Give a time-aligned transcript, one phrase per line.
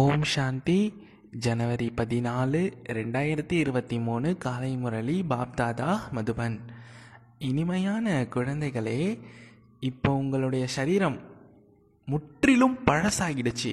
[0.00, 0.80] ஓம் சாந்தி.
[1.44, 2.60] ஜனவரி பதினாலு
[2.96, 6.56] ரெண்டாயிரத்தி இருபத்தி மூணு காலை முரளி பாப்தாதா மதுபன்.
[7.48, 8.98] இனிமையான குழந்தைகளே
[9.90, 11.18] இப்போ உங்களுடைய சரீரம்
[12.08, 13.72] முற்றிலும் பழசாகிடுச்சு.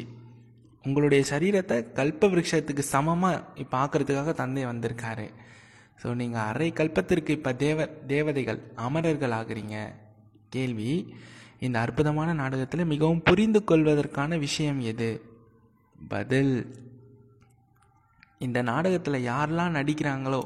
[0.84, 3.44] உங்களுடைய சரீரத்தை கல்ப விருட்சத்துக்கு சமமாக
[3.76, 5.28] பார்க்கறதுக்காக தந்தை வந்திருக்காரு.
[6.02, 9.78] ஸோ நீங்கள் அரை கல்பத்திற்கு இப்போ தேவ தேவதைகள் அமரர்கள் ஆகிறீங்க.
[10.50, 10.92] கேள்வி
[11.66, 15.14] இந்த அற்புதமான நாடகத்தில் மிகவும் புரிந்து கொள்வதற்கான விஷயம் எது?
[15.96, 16.56] பதில்.
[18.46, 20.42] இந்த நாடகத்தில் யாரெல்லாம் நடிக்கிறாங்களோ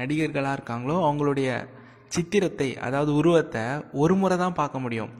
[0.00, 1.48] நடிகர்களாக இருக்காங்களோ அவங்களுடைய
[2.14, 3.64] சித்திரத்தை அதாவது உருவத்தை
[4.02, 5.12] ஒரு முறை தான் பார்க்க முடியும்.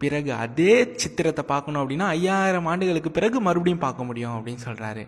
[0.00, 0.72] பிறகு அதே
[1.02, 5.04] சித்திரத்தை பார்க்கணும் அப்படின்னா ஐயாயிரம் ஆண்டுகளுக்கு பிறகு மறுபடியும் பார்க்க முடியும் அப்படின்னு சொல்கிறாரு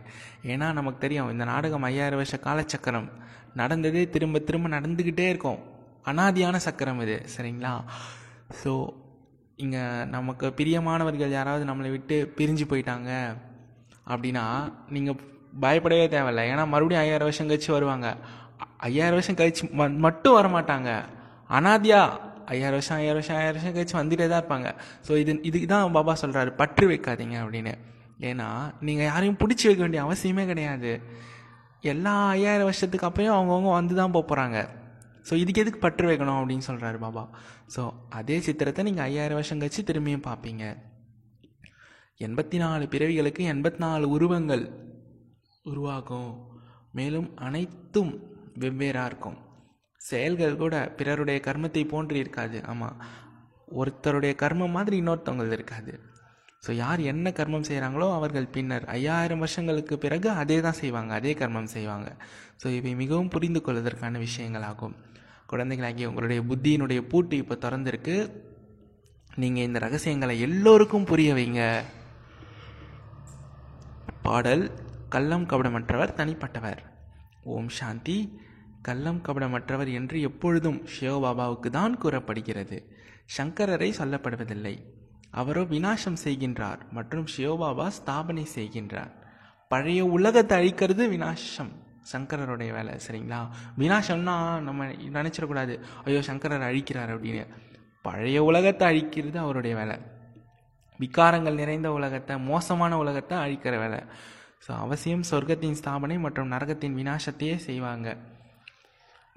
[0.52, 3.08] ஏன்னா நமக்கு தெரியும் இந்த நாடகம் ஐயாயிரம் வருஷ காலச்சக்கரம்.
[3.60, 5.60] நடந்ததே திரும்ப திரும்ப நடந்துக்கிட்டே இருக்கும்.
[6.10, 7.74] அனாதியான சக்கரம் இது சரிங்களா?
[8.60, 8.72] ஸோ
[9.64, 9.82] இங்கே
[10.14, 13.10] நமக்கு பிரியமானவர்கள் யாராவது நம்மளை விட்டு பிரிஞ்சு போயிட்டாங்க
[14.12, 14.44] அப்படின்னா
[14.94, 15.18] நீங்கள்
[15.62, 16.44] பயப்படவே தேவையில்லை.
[16.52, 18.08] ஏன்னா மறுபடியும் ஐயாயிரம் வருஷம் கழிச்சு வருவாங்க.
[18.88, 19.64] ஐயாயிரம் வருஷம் கழிச்சு
[20.06, 20.90] மட்டும் வரமாட்டாங்க.
[21.58, 22.02] அனாதியா
[22.52, 24.68] ஐயாயிரம் வருஷம் ஐயாயிரம் வருஷம் ஐயாயிரம் வருஷம் கழிச்சு வந்துட்டே தான் இருப்பாங்க.
[25.06, 27.74] ஸோ இது இதுக்கு தான் பாபா சொல்கிறாரு பற்று வைக்காதீங்க அப்படின்னு.
[28.30, 28.48] ஏன்னா
[28.88, 30.92] நீங்கள் யாரையும் பிடிச்சி வைக்க வேண்டிய அவசியமே கிடையாது.
[31.92, 34.60] எல்லா ஐயாயிரம் வருஷத்துக்கு அப்பையும் அவங்கவுங்க வந்து தான் போக போகிறாங்க
[35.26, 37.24] ஸோ இதுக்கு எதுக்கு பற்று வைக்கணும் அப்படின்னு சொல்கிறாரு பாபா.
[37.76, 40.64] ஸோ அதே சித்திரத்தை நீங்கள் ஐயாயிரம் வருஷம் கழிச்சு திரும்பியும் பார்ப்பீங்க.
[42.26, 44.64] எண்பத்தி நாலு பிறவிகளுக்கு எண்பத்தி நாலு உருவங்கள்
[45.62, 46.32] உருவாகும்.
[46.92, 48.12] மேலும் அனைத்தும்
[48.62, 49.38] வெவ்வேறாக இருக்கும்.
[50.00, 52.58] செயல்கள் கூட பிறருடைய கர்மத்தை போன்று இருக்காது.
[52.64, 52.98] ஆமாம்
[53.80, 55.92] ஒருத்தருடைய கர்மம் மாதிரி இன்னொருத்தவங்களது இருக்காது.
[56.66, 61.70] ஸோ யார் என்ன கர்மம் செய்கிறாங்களோ அவர்கள் பின்னர் ஐயாயிரம் வருஷங்களுக்கு பிறகு அதே தான் செய்வாங்க அதே கர்மம்
[61.74, 62.08] செய்வாங்க.
[62.62, 64.96] ஸோ இவை மிகவும் புரிந்து கொள்வதற்கான விஷயங்களாகும்
[65.52, 68.16] குழந்தைகளாகி உங்களுடைய புத்தியினுடைய பூட்டு இப்போ திறந்திருக்கு.
[69.42, 71.62] நீங்கள் இந்த ரகசியங்களை எல்லோருக்கும் புரிய வைங்க.
[74.26, 74.64] பாடல்
[75.14, 76.80] கள்ளம் கபடமற்றவர் தனிப்பட்டவர்.
[77.54, 78.18] ஓம் சாந்தி.
[78.88, 82.78] கள்ளம் கபடமற்றவர் என்று எப்பொழுதும் சிவபாபாவுக்கு தான் கூறப்படுகிறது.
[83.38, 84.76] சங்கரரை சொல்லப்படுவதில்லை.
[85.32, 89.12] அவரோ வினாசம் செய்கின்றார் மற்றும் சிவபாபா ஸ்தாபனை செய்கின்றார்.
[89.70, 91.72] பழைய உலகத்தை அழிக்கிறது வினாசம்
[92.12, 93.40] சங்கரருடைய வேலை சரிங்களா?
[93.80, 94.36] வினாசம்னா
[94.68, 94.86] நம்ம
[95.16, 95.74] நினச்சிடக்கூடாது.
[96.06, 97.44] ஐயோ சங்கரர் அழிக்கிறார் அப்படின்னு.
[98.06, 99.96] பழைய உலகத்தை அழிக்கிறது அவருடைய வேலை.
[101.00, 104.00] விகாரங்கள் நிறைந்த உலகத்தை மோசமான உலகத்தை அழிக்கிற வேலை.
[104.64, 108.08] ஸோ அவசியம் சொர்க்கத்தின் ஸ்தாபனை மற்றும் நரகத்தின் வினாசத்தையே செய்வாங்க.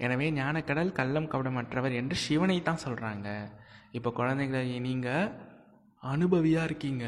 [0.04, 3.28] எனவே ஞானக்கடல் கள்ளம் கவடமற்றவர் என்று சிவனை தான் சொல்கிறாங்க
[3.96, 5.28] இப்போ குழந்தைகளை நீங்கள்
[6.02, 7.04] அனுபவியாக இருக்கீங்க.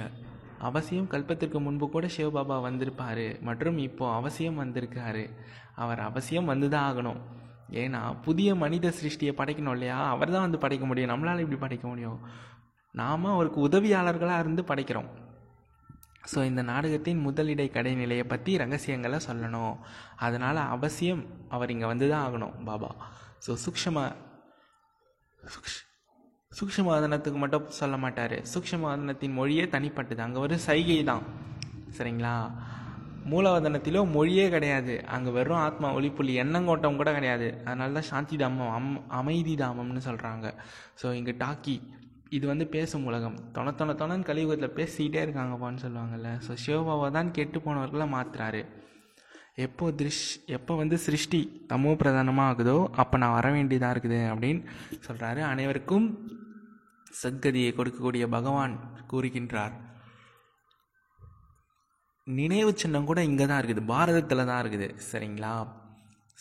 [0.69, 3.27] அவசியம் கல்பத்திற்கு முன்பு கூட சிவபாபா வந்திருப்பார்.
[3.49, 5.25] மற்றும் இப்போ அவசியம் வந்திருக்காரு.
[5.85, 7.21] அவர் அவசியம் வந்து தான் ஆகணும்.
[7.83, 9.99] ஏன்னா புதிய மனித சிருஷ்டியை படைக்கணும் இல்லையா?
[10.15, 11.13] அவர் தான் வந்து படைக்க முடியும்.
[11.13, 12.19] நம்மளால் இப்படி படைக்க முடியும்.
[13.01, 15.11] நாம் அவருக்கு உதவியாளர்களாக இருந்து படைக்கிறோம்.
[16.33, 19.75] ஸோ இந்த நாடகத்தின் முதலிடை கடைநிலையை பற்றி ரகசியங்களை சொல்லணும்.
[20.27, 21.25] அதனால் அவசியம்
[21.57, 22.91] அவர் இங்கே வந்து தான் ஆகணும் பாபா.
[23.47, 24.13] ஸோ சூக்ஷமாக
[25.55, 25.81] சுக்ஷ்
[26.59, 28.37] சூக்ஷமாதனத்துக்கு மட்டும் சொல்ல மாட்டார்.
[28.53, 30.21] சூக்ஷமாதனத்தின் மொழியே தனிப்பட்டது.
[30.27, 31.25] அங்கே வரும் சைகை தான்.
[31.99, 32.37] சரிங்களா?
[33.33, 34.95] மூலவதனத்திலோ மொழியே கிடையாது.
[35.15, 37.49] அங்கே வெறும் ஆத்மா ஒளிப்புள்ளி எண்ணங்கோட்டம் கூட கிடையாது.
[37.67, 40.47] அதனால தான் சாந்தி தாமம் அம் அமைதி தாமம்னு சொல்கிறாங்க
[41.03, 41.77] ஸோ இங்கே டாக்கி
[42.37, 43.37] இது வந்து பேசும் உலகம்.
[43.57, 48.63] தொண தொண தொணன்னு கலியுகத்தில் பேசிக்கிட்டே இருக்காங்கப்பான்னு சொல்லுவாங்கள்ல ஸோ சிவபாபா தான் கெட்டு போனவர்களை மாற்றுறாரு
[49.65, 50.25] எப்போ திருஷ்
[50.57, 51.41] எப்போ வந்து சிருஷ்டி
[51.73, 54.63] தமோ பிரதானமாக ஆகுதோ அப்போ நான் வர வேண்டியதாக இருக்குது அப்படின்னு
[55.07, 56.07] சொல்கிறாரு அனைவருக்கும்
[57.23, 58.75] சத்கதியை கொடுக்கக்கூடிய பகவான்
[59.11, 59.75] கூறுகின்றார்.
[62.27, 63.83] நினைவு சின்னம் கூட இங்கே தான் இருக்குது.
[63.93, 64.89] பாரதத்தில் தான் இருக்குது.
[65.11, 65.55] சரிங்களா?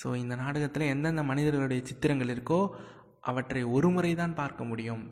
[0.02, 2.60] ஸோ இந்த நாடகத்தில் எந்தெந்த மனிதர்களுடைய சித்திரங்கள் இருக்கோ
[3.30, 5.04] அவற்றை ஒரு முறை தான் பார்க்க முடியும்.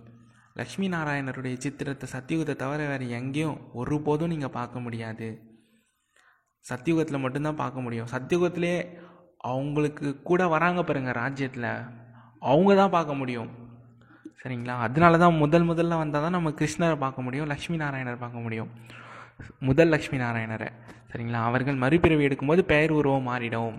[0.60, 5.28] லக்ஷ்மி நாராயணருடைய சித்திரத்தை சத்தியுகத்தை தவிர வேறு எங்கேயும் ஒருபோதும் நீங்கள் பார்க்க முடியாது.
[6.70, 8.10] சத்தியுகத்தில் மட்டும்தான் பார்க்க முடியும்.
[8.14, 8.76] சத்தியுகத்திலே
[9.52, 11.72] அவங்களுக்கு கூட வராங்க பாருங்கள் ராஜ்யத்தில்.
[12.52, 13.61] அவங்க தான் பார்க்க முடியும்.
[14.42, 14.76] சரிங்களா?
[14.86, 18.70] அதனால தான் முதல் முதல்ல வந்தால் தான் நம்ம கிருஷ்ணரை பார்க்க முடியும் லக்ஷ்மி நாராயணர் பார்க்க முடியும்.
[19.68, 20.70] முதல் லக்ஷ்மி நாராயணரை.
[21.12, 21.42] சரிங்களா?
[21.50, 23.76] அவர்கள் மறுபிறவி எடுக்கும்போது பெயர் உருவம் மாறிடும்.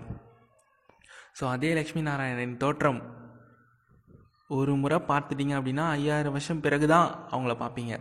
[1.39, 3.01] ஸோ அதே லக்ஷ்மி நாராயணரின் தோற்றம்.
[4.57, 7.93] ஒரு முறை பார்த்துட்டிங்க அப்படின்னா ஐயாயிரம் வருஷம் பிறகு தான் அவங்கள பார்ப்பீங்க.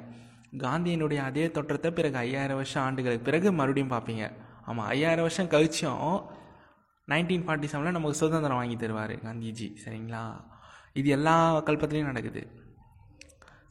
[0.65, 4.25] காந்தியினுடைய அதே தோற்றத்தை பிறகு ஐயாயிரம் வருஷம் ஆண்டுகளுக்கு பிறகு மறுபடியும் பார்ப்பீங்க.
[4.69, 6.01] ஆமாம் ஐயாயிரம் வருஷம் கழிச்சும்
[7.09, 9.69] நைன்டீன் ஃபார்ட்டி செவனில் நமக்கு சுதந்திரம் வாங்கி தருவார் காந்திஜி.
[9.85, 10.25] சரிங்களா?
[10.99, 11.37] இது எல்லா
[11.69, 12.43] கல்பத்துலேயும் நடக்குது.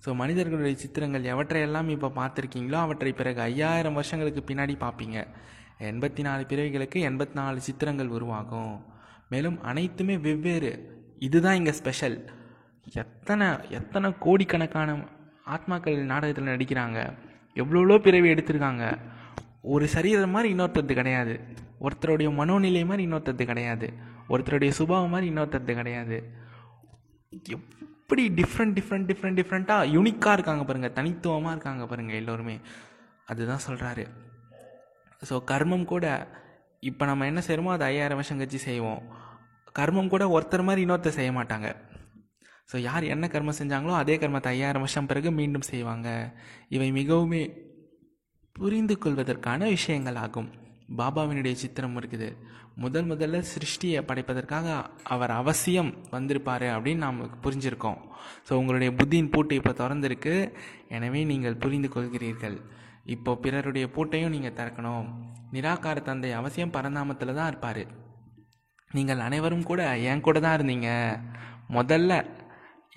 [0.03, 5.17] ஸோ மனிதர்களுடைய சித்திரங்கள் எவற்றையெல்லாம் இப்போ பார்த்துருக்கீங்களோ அவற்றை பிறகு ஐயாயிரம் வருஷங்களுக்கு பின்னாடி பார்ப்பீங்க.
[5.89, 8.73] எண்பத்தி நாலு பிறவிகளுக்கு எண்பத்தி நாலு சித்திரங்கள் உருவாகும்.
[9.29, 10.71] மேலும் அனைத்துமே வெவ்வேறு.
[11.27, 12.17] இதுதான் இங்கே ஸ்பெஷல்.
[13.01, 14.95] எத்தனை எத்தனை கோடிக்கணக்கான
[15.55, 16.99] ஆத்மாக்கள் நாடகத்தில் நடிக்கிறாங்க.
[17.61, 18.85] எவ்வளோ பிறவி எடுத்திருக்காங்க.
[19.73, 21.33] ஒரு சரீரம் மாதிரி இன்னொருத்தது கிடையாது.
[21.85, 23.87] ஒருத்தருடைய மனோநிலை மாதிரி இன்னொருத்தது கிடையாது.
[24.29, 26.17] ஒருத்தருடைய சுபாவம் மாதிரி இன்னொருத்தது கிடையாது.
[27.33, 32.55] எப்படி டிஃப்ரெண்ட் டிஃப்ரெண்ட் டிஃப்ரெண்ட் டிஃப்ரெண்ட்டாக யூனிக்காக இருக்காங்க பாருங்கள் தனித்துவமாக இருக்காங்க பாருங்கள் எல்லோருமே.
[33.31, 34.03] அதுதான் சொல்கிறாரு
[35.29, 36.05] ஸோ கர்மம் கூட
[36.89, 39.01] இப்போ நம்ம என்ன செய்கிறோமோ அது ஐயாயிரம் வருஷம் கழிச்சு செய்வோம்.
[39.79, 41.67] கர்மம் கூட ஒருத்தர் மாதிரி இன்னொருத்தர் செய்ய மாட்டாங்க.
[42.71, 46.09] ஸோ யார் என்ன கர்மம் செஞ்சாங்களோ அதே கர்மத்தை ஐயாயிரம் வருஷம் பிறகு மீண்டும் செய்வாங்க.
[46.75, 47.43] இவை மிகவுமே
[48.55, 50.49] புரிந்து கொள்வதற்கான விஷயங்கள் ஆகும்.
[50.99, 52.29] பாபாவினுடைய சித்திரம் இருக்குது.
[52.83, 54.67] முதல் முதல்ல சிருஷ்டியை படைப்பதற்காக
[55.13, 57.99] அவர் அவசியம் வந்திருப்பார் அப்படின்னு நாம் புரிஞ்சிருக்கோம்.
[58.47, 60.35] ஸோ உங்களுடைய புத்தியின் பூட்டு இப்போ திறந்திருக்கு.
[60.97, 62.57] எனவே நீங்கள் புரிந்து கொள்கிறீர்கள்.
[63.15, 65.07] இப்போ பிறருடைய பூட்டையும் நீங்கள் திறக்கணும்.
[65.55, 67.83] நிராகார தந்தை அவசியம் பரந்தாமத்தில் தான் இருப்பார்.
[68.97, 70.89] நீங்கள் அனைவரும் கூட என் கூட தான் இருந்தீங்க.
[71.77, 72.11] முதல்ல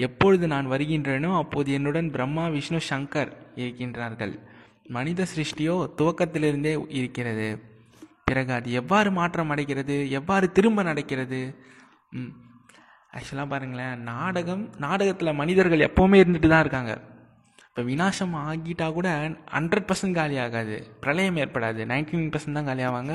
[0.07, 3.31] எப்பொழுது நான் வருகின்றேனோ அப்போது என்னுடன் பிரம்மா விஷ்ணு சங்கர்
[3.63, 4.35] இருக்கின்றார்கள்.
[4.97, 7.49] மனித சிருஷ்டியோ துவக்கத்திலிருந்தே இருக்கிறது.
[8.29, 11.41] பிறகு அது எவ்வாறு மாற்றம் அடைகிறது எவ்வாறு திரும்ப நடக்கிறது?
[13.17, 16.95] ஆக்சுவலாக பாருங்களேன் நாடகம் நாடகத்தில் மனிதர்கள் எப்போவுமே இருந்துட்டு தான் இருக்காங்க.
[17.69, 19.09] இப்போ விநாசம் ஆகிட்டா கூட
[19.57, 20.77] ஹண்ட்ரட் பர்சன்ட் காலி ஆகாது.
[21.03, 21.81] பிரளயம் ஏற்படாது.
[21.93, 23.15] நைன்டீன் பர்சன்ட் தான் காலியாவாங்க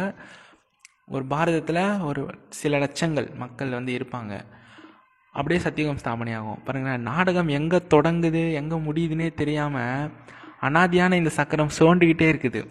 [1.16, 2.22] ஒரு பாரதத்தில் ஒரு
[2.62, 4.34] சில லட்சங்கள் மக்கள் வந்து இருப்பாங்க.
[5.36, 6.60] அப்படியே சத்தியகம் ஸ்தாபனை ஆகும்.
[6.66, 10.12] பாருங்களேன் நாடகம் எங்கே தொடங்குது எங்கே முடியுதுன்னே தெரியாமல்
[10.68, 12.62] அனாதியான இந்த சக்கரம் சோண்டுக்கிட்டே இருக்குது.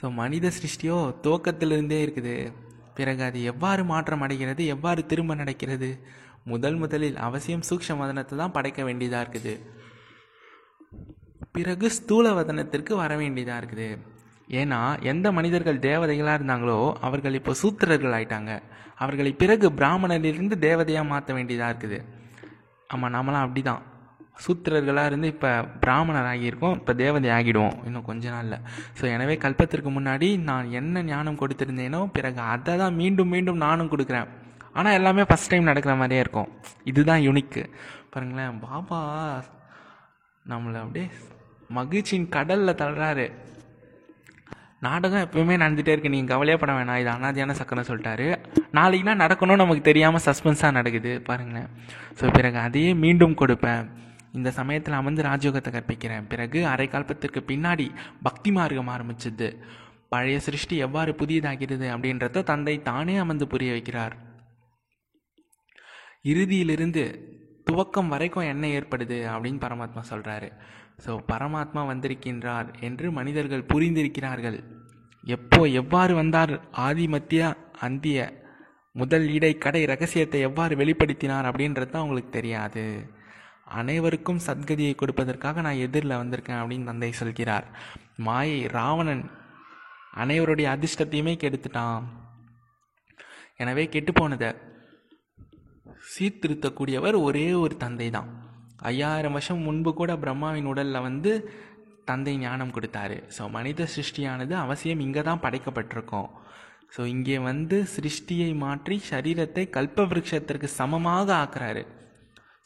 [0.00, 2.34] ஸோ மனித சிருஷ்டியோ துவக்கத்திலிருந்தே இருக்குது.
[2.98, 5.90] பிறகு அது எவ்வாறு மாற்றம் அடைகிறது எவ்வாறு திரும்ப நடக்கிறது?
[6.52, 9.54] முதல் முதலில் அவசியம் சூக்ஷ வதனத்தை தான் படைக்க வேண்டியதாக இருக்குது.
[11.56, 13.88] பிறகு ஸ்தூல வதனத்திற்கு வர வேண்டியதாக இருக்குது.
[14.60, 14.80] ஏன்னா
[15.12, 18.52] எந்த மனிதர்கள் தேவதைகளாக இருந்தாங்களோ அவர்கள் இப்போ சூத்திரர்கள் ஆயிட்டாங்க.
[19.02, 21.98] அவர்களை பிறகு பிராமணரிலிருந்து தேவதையாக மாற்ற வேண்டியதாக இருக்குது.
[22.94, 23.82] ஆமாம் நாமெல்லாம் அப்படி தான்
[24.36, 25.50] சூத்திரர்களாக இருந்து இப்போ
[25.84, 28.56] பிராமணர் ஆகியிருக்கோம் இப்போ தேவதை ஆகிடுவோம் இன்னும் கொஞ்ச நாளில்.
[28.98, 34.30] ஸோ எனவே கல்பத்திற்கு முன்னாடி நான் என்ன ஞானம் கொடுத்துருந்தேனோ பிறகு அதை தான் மீண்டும் மீண்டும் நானும் கொடுக்குறேன்.
[34.78, 36.50] ஆனால் எல்லாமே ஃபஸ்ட் டைம் நடக்கிற மாதிரியே இருக்கும்.
[36.90, 37.62] இதுதான் யுனிக்கு
[38.14, 39.00] பாருங்களேன் பாபா
[40.46, 41.06] நம்மளை அப்படியே
[41.78, 43.28] மகிழ்ச்சியின் கடலில் தள்ளுறாரு.
[44.86, 46.12] நாடகம் எப்பவுமே நடந்துகிட்டே இருக்கு.
[46.14, 47.00] நீங்கள் கவலையப்பட வேணாம்.
[47.02, 48.28] இது அனாதியான சக்கரம் சொல்லிட்டாரு.
[48.78, 51.12] நாளைக்குனா நடக்கணும்னு நமக்கு தெரியாமல் சஸ்பென்ஸாக நடக்குது.
[51.28, 51.68] பாருங்களேன்.
[52.20, 53.84] ஸோ பிறகு அதையே மீண்டும் கொடுப்பேன்.
[54.38, 56.26] இந்த சமயத்தில் அமர்ந்து ராஜயோகத்தை கற்பிக்கிறேன்.
[56.32, 57.86] பிறகு அரை கால்பத்திற்கு பின்னாடி
[58.26, 59.48] பக்தி மார்க்கம் ஆரம்பிச்சது.
[60.12, 64.14] பழைய சிருஷ்டி எவ்வாறு புதியதாகிறது அப்படின்றத தந்தை தானே அமர்ந்து புரிய வைக்கிறார்.
[66.30, 67.04] இறுதியிலிருந்து
[67.68, 70.48] துவக்கம் வரைக்கும் என்ன ஏற்படுது அப்படின்னு பரமாத்மா சொல்கிறாரு
[71.04, 74.58] ஸோ பரமாத்மா வந்திருக்கின்றார் என்று மனிதர்கள் புரிந்திருக்கிறார்கள்.
[75.26, 76.52] எப்போ எவ்வாறு வந்தார்?
[76.86, 77.42] ஆதி மத்திய
[77.86, 78.18] அந்திய
[78.94, 82.84] முதல் இடை கடை ரகசியத்தை எவ்வாறு வெளிப்படுத்தினார் அப்படின்றது தான் அவங்களுக்கு தெரியாது.
[83.78, 87.66] அனைவருக்கும் சத்கதியை கொடுப்பதற்காக நான் எதிரில் வந்திருக்கேன் அப்படின்னு தந்தை சொல்கிறார்.
[88.26, 89.24] மாயை ராவணன்
[90.22, 92.04] அனைவருடைய அதிர்ஷ்டத்தையுமே கெடுத்துட்டான்.
[93.62, 94.50] எனவே கெட்டுப்போனதை
[96.12, 98.30] சீர்திருத்தக்கூடியவர் ஒரே ஒரு தந்தை தான்
[98.90, 101.32] ஐயாயிரம் வருஷம் முன்பு கூட பிரம்மாவின் உடலில் வந்து
[102.10, 103.16] தந்தை ஞானம் கொடுத்தாரு.
[103.36, 106.28] ஸோ மனித சிருஷ்டியானது அவசியம் இங்கே தான் படைக்கப்பட்டிருக்கோம்.
[106.94, 111.82] ஸோ இங்கே வந்து சிருஷ்டியை மாற்றி சரீரத்தை கல்ப விருட்சத்திற்கு சமமாக ஆக்குறாரு.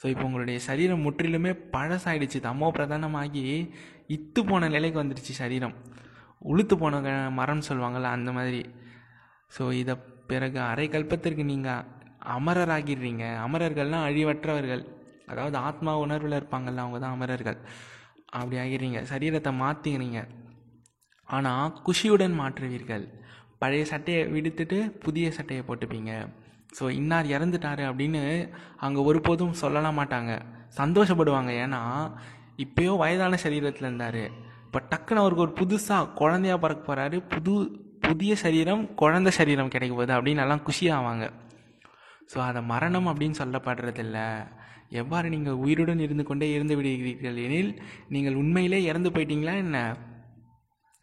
[0.05, 2.39] ஸோ இப்போ உங்களுடைய சரீரம் முற்றிலுமே பழசாயிடுச்சு.
[2.47, 3.45] தமோ பிரதானமாகி
[4.15, 5.75] இத்து போன நிலைக்கு வந்துடுச்சு சரீரம்.
[6.51, 7.01] உளுத்து போன
[7.39, 8.61] மரம் சொல்லுவாங்கள்ல அந்த மாதிரி.
[9.55, 9.95] ஸோ இதை
[10.31, 11.87] பிறகு அரை கல்பத்திற்கு நீங்கள்
[12.37, 13.25] அமரராகிடுறீங்க.
[13.47, 14.85] அமரர்கள்னால் அழிவற்றவர்கள்.
[15.33, 17.59] அதாவது ஆத்மா உணர்வில் இருப்பாங்கள்ல அவங்க தான் அமரர்கள்.
[18.39, 19.01] அப்படி ஆகிடுறீங்க.
[19.15, 20.21] சரீரத்தை மாற்றிக்கிறீங்க
[21.37, 23.07] ஆனால் குஷியுடன் மாற்றுவீர்கள்.
[23.63, 26.13] பழைய சட்டையை விடுத்துட்டு புதிய சட்டையை போட்டுப்பீங்க.
[26.79, 28.23] ஸோ இன்னார் இறந்துட்டாரு அப்படின்னு
[28.87, 30.33] அங்கே ஒருபோதும் சொல்லலாம் மாட்டாங்க.
[30.81, 31.51] சந்தோஷப்படுவாங்க.
[31.65, 31.83] ஏன்னா
[32.65, 34.23] இப்போயோ வயதான சரீரத்தில் இருந்தார்.
[34.67, 37.55] இப்போ டக்குன்னு அவருக்கு ஒரு புதுசாக குழந்தையாக பிறக்க போகிறாரு புது
[38.07, 41.25] புதிய சரீரம் குழந்த சரீரம் கிடைக்க போகுது அப்படின்னு எல்லாம் குஷியாவாங்க.
[42.33, 44.19] ஸோ அதை மரணம் அப்படின்னு சொல்லப்படுறதில்ல.
[45.01, 47.73] எவ்வாறு நீங்கள் உயிருடன் இருந்து கொண்டே இருந்து விடுகிறீர்கள் எனில்
[48.15, 49.79] நீங்கள் உண்மையிலே இறந்து போயிட்டீங்களா என்ன?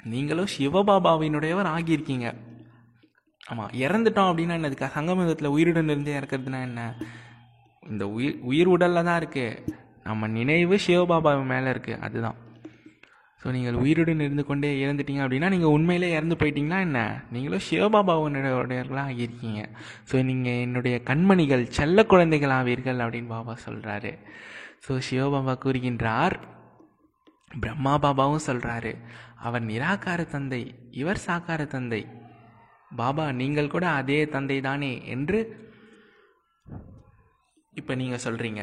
[0.04, 2.28] நீங்களும் சிவபாபாவினுடையவர் ஆகியிருக்கீங்க.
[3.52, 6.82] ஆமாம் இறந்துட்டோம் அப்படின்னா என்னதுக்கா சங்கமதத்தில் உயிருடன் இருந்தே இறக்கிறதுனா என்ன?
[7.84, 12.38] இந்த உயிர் உயிர் உடலில் தான் இருக்குது நம்ம நினைவு சிவபாபா மேலே இருக்குது அதுதான்.
[13.42, 17.00] ஸோ நீங்கள் உயிருடன் இருந்து கொண்டே இறந்துட்டீங்க அப்படின்னா நீங்கள் உண்மையிலே இறந்து போயிட்டீங்களா என்ன?
[17.32, 19.62] நீங்களும் சிவபாபாவுடையவர்களாக ஆகியிருக்கீங்க
[20.12, 24.12] ஸோ நீங்கள் என்னுடைய கண்மணிகள் செல்ல குழந்தைகள் ஆவீர்கள் அப்படின்னு பாபா சொல்கிறாரு
[24.88, 26.36] ஸோ சிவபாபா கூறுகின்றார்
[27.60, 28.92] பிரம்மா பாபாவும் சொல்கிறாரு
[29.40, 32.02] அவர் நிராகார தந்தை இவர் சாக்கார தந்தை
[33.00, 35.40] பாபா நீங்கள் கூட அதே தந்தை தானே என்று
[37.74, 38.62] இப்போ நீங்கள் சொல்கிறீங்க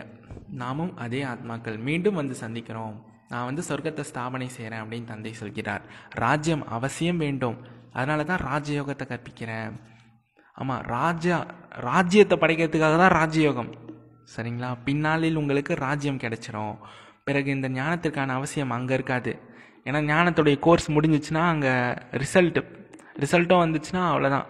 [0.62, 1.76] நாமும் அதே ஆத்மாக்கள்.
[1.88, 2.94] மீண்டும் வந்து சந்திக்கிறோம்.
[3.32, 5.82] நான் வந்து சொர்க்கத்தை ஸ்தாபனை செய்கிறேன் அப்படின்னு தந்தை சொல்கிறார்.
[6.24, 7.58] ராஜ்யம் அவசியம் வேண்டும்.
[7.92, 9.72] அதனால தான் ராஜயோகத்தை கற்பிக்கிறேன்.
[10.60, 11.36] ஆமாம் ராஜா
[11.88, 13.70] ராஜ்யத்தை படைக்கிறதுக்காக தான் ராஜயோகம்
[14.34, 14.70] சரிங்களா?
[14.86, 16.74] பின்னாளில் உங்களுக்கு ராஜ்யம் கிடைச்சிரும்.
[17.26, 19.32] பிறகு இந்த ஞானத்திற்கான அவசியம் அங்கே இருக்காது.
[19.86, 21.72] ஏன்னா ஞானத்துடைய கோர்ஸ் முடிஞ்சிச்சுன்னா அங்கே
[22.22, 22.62] ரிசல்ட்டு
[23.18, 24.46] ரிசல்ட்டும் வந்துச்சுன்னா அவ்வளோதான்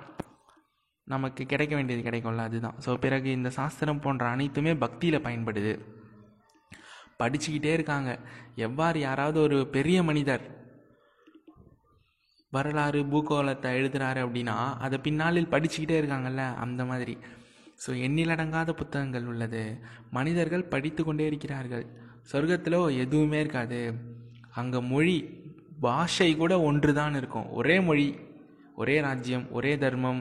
[1.07, 2.77] நமக்கு கிடைக்க வேண்டியது கிடைக்கும்ல அதுதான்.
[2.85, 5.73] ஸோ பிறகு இந்த சாஸ்திரம் போன்ற அனைத்துமே பக்தியில் பயன்படுது.
[7.21, 8.11] படிச்சுக்கிட்டே இருக்காங்க.
[8.55, 10.45] எவ்வாறு யாராவது ஒரு பெரிய மனிதர்
[12.53, 17.19] வரலாறு பூகோளத்தை எழுதுறாரு அப்படின்னா அதை பின்னாளில் படிச்சுக்கிட்டே இருக்காங்கல்ல அந்த மாதிரி.
[17.87, 19.65] ஸோ எண்ணிலடங்காத புத்தகங்கள் உள்ளது.
[20.11, 21.85] மனிதர்கள் படித்து கொண்டே இருக்கிறார்கள்.
[22.33, 23.81] சொர்க்கத்தில் எதுவுமே இருக்காது.
[24.55, 25.19] அங்கே மொழி
[25.81, 27.51] பாஷை கூட ஒன்று தான் இருக்கும்.
[27.51, 28.09] ஒரே மொழி.
[28.81, 30.21] ஒரே ராஜ்யம் ஒரே தர்மம்.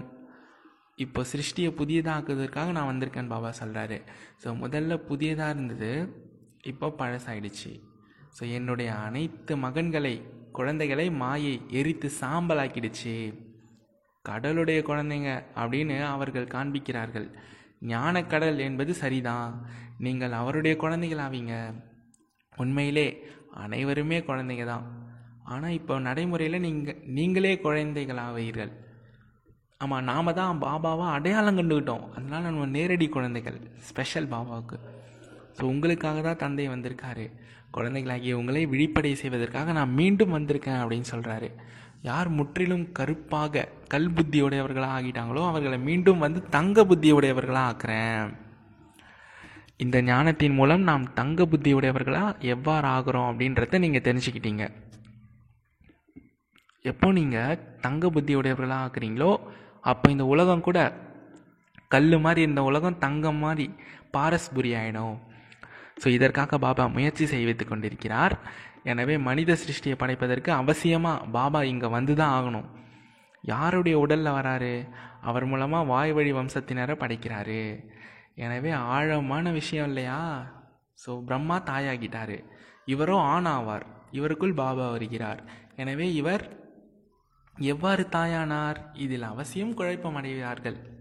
[1.04, 3.98] இப்போ சிருஷ்டியை புதியதாக்குவதற்காக நான் வந்திருக்கேன் பாபா சொல்கிறாரு
[4.44, 5.92] ஸோ முதல்ல புதியதாக இருந்தது
[6.72, 7.72] இப்போ பழசாயிடுச்சு.
[8.38, 10.16] ஸோ என்னுடைய அனைத்து மகன்களை
[10.58, 13.16] குழந்தைகளை மாயை எரித்து சாம்பலாக்கிடுச்சு.
[14.26, 17.28] கடலுடைய குழந்தைங்க அப்படின்னு அவர்கள் காண்பிக்கிறார்கள்.
[17.92, 19.52] ஞானக்கடல் என்பது சரிதான்.
[20.06, 21.54] நீங்கள் அவருடைய குழந்தைகள் ஆவீங்க
[22.64, 23.08] உண்மையிலே
[23.66, 24.86] அனைவருமே குழந்தைங்க தான்.
[25.54, 28.72] ஆனால் இப்போ நடைமுறையில் நீங்கள் நீங்களே குழந்தைகளாவீர்கள்.
[29.84, 33.58] ஆமாம் நாம தான் பாபாவாக அடையாளம் கண்டுக்கிட்டோம் அதனால் நம்ம நேரடி குழந்தைகள்
[33.90, 34.78] ஸ்பெஷல் பாபாவுக்கு.
[35.58, 37.26] ஸோ உங்களுக்காக தான் தந்தை வந்திருக்காரு.
[37.76, 41.50] குழந்தைகளாகிய உங்களை விழிப்படை செய்வதற்காக நான் மீண்டும் வந்திருக்கேன் அப்படின்னு சொல்கிறாரு
[42.10, 43.64] யார் முற்றிலும் கருப்பாக
[43.94, 48.28] கல் புத்தியுடையவர்களாக ஆகிட்டாங்களோ அவர்களை மீண்டும் வந்து தங்க புத்தியுடையவர்களாக ஆக்குறேன்.
[49.84, 54.66] இந்த ஞானத்தின் மூலம் நாம் தங்க புத்தியுடையவர்களாக எவ்வாறு ஆகிறோம் அப்படின்றத நீங்கள் தெரிஞ்சுக்கிட்டீங்க.
[56.86, 59.32] எப்போ நீங்கள் தங்க புத்தியுடையவர்களாக ஆக்குறீங்களோ
[59.92, 60.80] அப்போ இந்த உலகம் கூட
[61.94, 63.68] கல் மாதிரி இந்த உலகம் தங்கம் மாதிரி
[64.16, 65.16] பாரஸ்புரி ஆகிடும்
[66.02, 68.34] ஸோ இதற்காக பாபா முயற்சி செய்வித்து கொண்டிருக்கிறார்.
[68.84, 72.68] எனவே மனித சிருஷ்டியை படைப்பதற்கு அவசியமாக பாபா இங்கே வந்து தான் ஆகணும்.
[73.44, 74.74] யாருடைய உடலில் வராரு?
[75.30, 77.64] அவர் மூலமாக வாய் வழி வம்சத்தினரை படைக்கிறாரு.
[78.46, 80.20] எனவே ஆழமான விஷயம் இல்லையா?
[81.04, 82.38] ஸோ பிரம்மா தாயாகிட்டார்.
[82.94, 83.86] இவரோ ஆண் ஆவார்
[84.18, 85.42] இவருக்குள் பாபா வருகிறார்.
[85.76, 86.46] எனவே இவர்
[87.58, 88.80] எவ்வாறு தாயானார்?
[88.94, 90.96] இதில் அவசியம் குழப்பம் அடைவார்கள்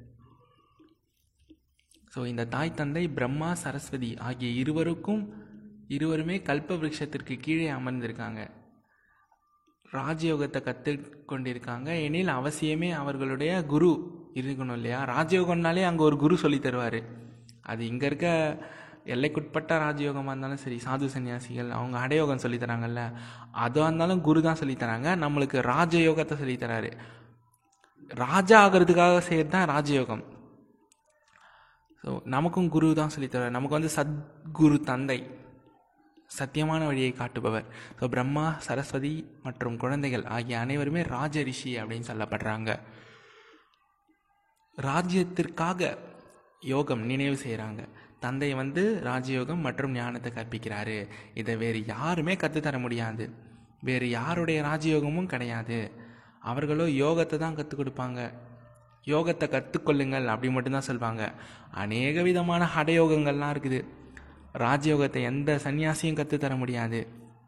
[2.15, 5.35] ஸோ இந்த தாய் தந்தை பிரம்மா சரஸ்வதி ஆகிய இருவருக்கும்
[5.89, 8.51] இருவருமே கல்ப விருட்சத்திற்கு கீழே அமர்ந்திருக்காங்க.
[9.93, 12.03] ராஜயோகத்தை கற்று கொண்டிருக்காங்க.
[12.03, 13.91] எனில் அவசியமே அவர்களுடைய குரு
[14.35, 15.05] இருக்கணும் இல்லையா?
[15.05, 17.03] ராஜயோகம்னாலே அங்கே ஒரு குரு சொல்லி தருவார்.
[17.63, 18.29] அது இங்கே இருக்க
[19.15, 23.03] எல்லைக்குட்பட்ட ராஜயோகமாக இருந்தாலும் சரி சாது சன்னியாசிகள் அவங்க அடயோகம் சொல்லித்தராங்கல்ல
[23.65, 26.91] அதாக இருந்தாலும் குரு தான் சொல்லித்தராங்க நம்மளுக்கு ராஜயோகத்தை சொல்லித்தராரு
[28.23, 30.25] ராஜா ஆகிறதுக்காக செய்கிறது தான் ராஜயோகம்.
[32.05, 35.19] ஸோ நமக்கும் குரு தான் சொல்லி நமக்கு வந்து சத்குரு தந்தை
[36.39, 37.67] சத்தியமான வழியை காட்டுபவர்.
[37.99, 39.13] ஸோ பிரம்மா சரஸ்வதி
[39.47, 42.71] மற்றும் குழந்தைகள் ஆகிய அனைவருமே ராஜ ரிஷி அப்படின்னு சொல்லப்படுறாங்க.
[44.79, 45.91] ராஜ்யத்திற்காக
[46.73, 47.83] யோகம் நினைவு செய்கிறாங்க
[48.21, 50.99] தந்தை வந்து ராஜயோகம் மற்றும் ஞானத்தை கற்பிக்கிறாரு.
[51.35, 53.25] இதை வேறு யாருமே கற்றுத்தர முடியாது.
[53.89, 55.79] வேறு யாருடைய ராஜயோகமும் கிடையாது.
[56.41, 58.21] அவர்களோ யோகத்தை தான் கற்றுக் கொடுப்பாங்க.
[59.07, 61.23] யோகத்தை கற்றுக்கொள்ளுங்கள் அப்படி மட்டும்தான் சொல்லுவாங்க
[61.83, 63.81] அநேக விதமான ஹடயோகங்கள்லாம் இருக்குது.
[64.65, 67.01] ராஜயோகத்தை எந்த சன்னியாசியும் கற்றுத்தர முடியாது.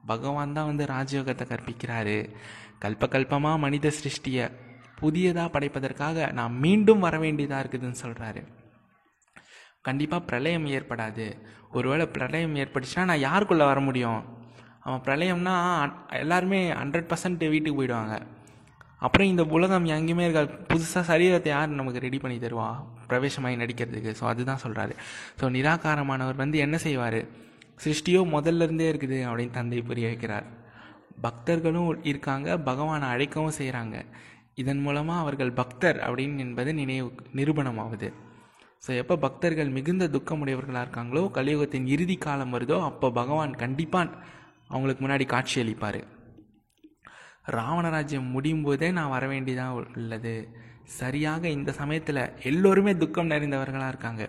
[0.07, 2.19] பகவான் தான் வந்து ராஜயோகத்தை கற்பிக்கிறாரு.
[2.85, 4.45] கல்பகல்பமாக மனித சிருஷ்டியை
[5.01, 8.41] புதியதாக படைப்பதற்காக நான் மீண்டும் வர வேண்டியதாக இருக்குதுன்னு சொல்கிறாரு
[9.89, 11.27] கண்டிப்பாக பிரளயம் ஏற்படாது.
[11.77, 14.21] ஒருவேளை பிரளயம் ஏற்பட்டுச்சுன்னா நான் யாருக்குள்ளே வர முடியும்?
[14.87, 15.55] அவன் பிரளயம்னா
[16.23, 18.15] எல்லாருமே ஹண்ட்ரட் பர்சன்ட் வீட்டுக்கு போயிடுவாங்க.
[19.07, 22.69] அப்புறம் இந்த உலகம் எங்கேயுமே இருக்கா புதுசாக சரீரத்தை யார் நமக்கு ரெடி பண்ணி தருவா?
[23.11, 24.13] பிரவேசமாகி நடிக்கிறதுக்கு.
[24.21, 24.95] ஸோ அதுதான் சொல்கிறாரு
[25.41, 27.21] ஸோ நிராகாரமானவர் வந்து என்ன செய்வார்?
[27.85, 30.47] சிருஷ்டியோ முதல்ல இருந்தே இருக்குது அப்படின்னு தந்தை புரிய வைக்கிறார்.
[31.27, 33.97] பக்தர்களும் இருக்காங்க பகவானை அழைக்கவும் செய்கிறாங்க
[34.63, 38.09] இதன் மூலமாக அவர்கள் பக்தர் அப்படின்னு என்பது நினைவு நிரூபணமாகுது.
[38.87, 44.11] ஸோ எப்போ பக்தர்கள் மிகுந்த துக்கமுடையவர்களாக இருக்காங்களோ கலியுகத்தின் இறுதி காலம் வருதோ அப்போ பகவான் கண்டிப்பாக
[44.69, 46.01] அவங்களுக்கு முன்னாடி காட்சியளிப்பார்
[47.47, 50.49] ராவணராஜ்யம் முடியும் போதே நான் வர வேண்டியதாக உள்ளது.
[50.85, 54.29] சரியாக இந்த சமயத்தில் எல்லோருமே துக்கம் நிறைந்தவர்களாக இருக்காங்க.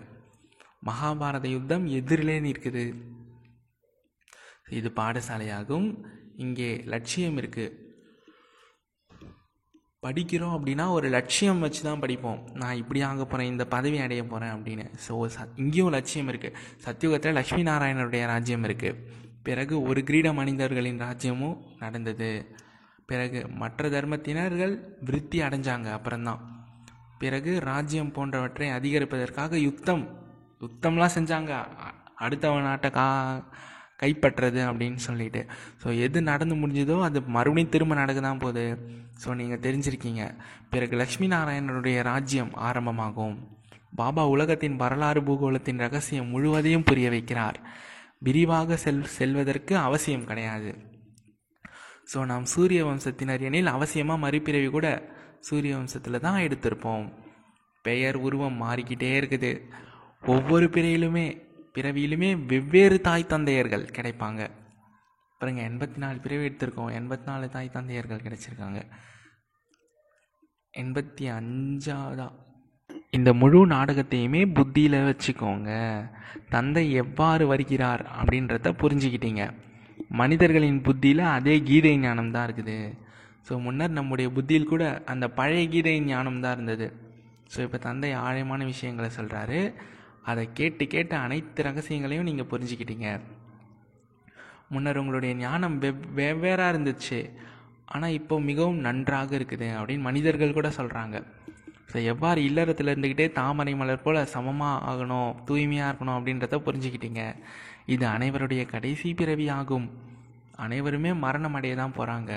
[0.86, 2.84] மகாபாரத யுத்தம் எதிரிலே நிற்குது.
[4.70, 5.88] இது பாடசாலையாகும்.
[6.36, 7.88] இங்கே லட்சியம் இருக்குது
[10.04, 12.38] படிக்கிறோம் அப்படின்னா ஒரு லட்சியம் வச்சு தான் படிப்போம்.
[12.60, 14.84] நான் இப்படி ஆக போகிறேன் இந்த பதவி அடைய போகிறேன் அப்படின்னு.
[15.06, 16.54] ஸோ ச இங்கேயும் லட்சியம் இருக்குது
[16.84, 19.02] சத்தியுகத்தில் லக்ஷ்மி நாராயணருடைய ராஜ்யம் இருக்குது
[19.48, 22.30] பிறகு ஒரு கிரீட மனிதர்களின் ராஜ்யமும் நடந்தது.
[23.10, 24.74] பிறகு மற்ற தர்மத்தினர்கள்
[25.08, 26.40] விருத்தி அடைஞ்சாங்க அப்புறம்தான்.
[27.22, 30.04] பிறகு ராஜ்யம் போன்றவற்றை அதிகரிப்பதற்காக யுத்தம்.
[30.64, 31.52] யுத்தம்லாம் செஞ்சாங்க.
[32.24, 33.06] அடுத்தவன் நாட்டை கா
[34.02, 35.40] கைப்பற்றுறது அப்படின்னு சொல்லிட்டு.
[35.82, 38.64] ஸோ எது நடந்து முடிஞ்சதோ அது மறுபடியும் திரும்ப நடக்க தான் போகுது.
[39.22, 40.24] ஸோ நீங்கள் தெரிஞ்சிருக்கீங்க.
[40.72, 43.36] பிறகு லக்ஷ்மி நாராயணனுடைய ராஜ்யம் ஆரம்பமாகும்.
[44.00, 47.58] பாபா உலகத்தின் வரலாறு பூகோளத்தின் ரகசியம் முழுவதையும் புரிய வைக்கிறார்.
[48.26, 50.70] விரிவாக செல் செல்வதற்கு அவசியம் கிடையாது.
[52.12, 54.86] ஸோ நாம் சூரிய வம்சத்தினர் எனில் அவசியமாக மறுபிறவி கூட
[55.48, 57.06] சூரிய வம்சத்தில் தான் எடுத்திருப்போம்.
[57.84, 59.52] பெயர் உருவம் மாறிக்கிட்டே இருக்குது.
[60.32, 61.26] ஒவ்வொரு பிறையிலுமே
[61.74, 64.42] பிறவியிலுமே வெவ்வேறு தாய் தந்தையர்கள் கிடைப்பாங்க.
[65.40, 66.90] பாருங்க எண்பத்தி நாலு பிறவி எடுத்திருக்கோம்.
[66.98, 68.80] எண்பத்தி நாலு தாய் தந்தையர்கள் கிடைச்சிருக்காங்க.
[70.82, 72.28] எண்பத்தி அஞ்சாவதா
[73.16, 75.70] இந்த முழு நாடகத்தையுமே புத்தியில் வச்சுக்கோங்க.
[76.54, 79.44] தந்தை எவ்வாறு வருகிறார் அப்படின்றத புரிஞ்சுக்கிட்டீங்க.
[80.20, 82.76] மனிதர்களின் புத்தியில் அதே கீதை ஞானம் தான் இருக்குது.
[83.46, 86.86] ஸோ முன்னர் நம்முடைய புத்தியில் கூட அந்த பழைய கீதை ஞானம் தான் இருந்தது.
[87.52, 89.60] ஸோ இப்போ தந்தை ஆழமான விஷயங்களை சொல்கிறாரு
[90.30, 93.08] அதை கேட்டு கேட்டு அனைத்து ரகசியங்களையும் நீங்கள் புரிஞ்சுக்கிட்டீங்க.
[94.72, 97.20] முன்னர் உங்களுடைய ஞானம் வெவ் வெவ்வேறாக இருந்துச்சு.
[97.94, 101.16] ஆனால் இப்போ மிகவும் நன்றாக இருக்குது அப்படின்னு மனிதர்கள் கூட சொல்கிறாங்க
[101.92, 107.22] ஸோ எவ்வாறு இல்லறத்தில் இருந்துக்கிட்டே தாமரை மலர் போல் சமமாக ஆகணும் தூய்மையாக இருக்கணும் அப்படின்றத புரிஞ்சுக்கிட்டீங்க.
[107.94, 109.88] இது அனைவருடைய கடைசி பிறவி ஆகும்
[110.64, 112.32] அனைவருமே மரணம் அடைய தான் போகிறாங்க